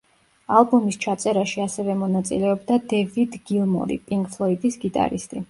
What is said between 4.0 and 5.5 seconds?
პინკ ფლოიდის გიტარისტი.